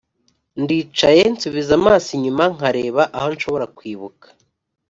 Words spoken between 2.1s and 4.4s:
inyuma nkareba aho nshobora kwibuka,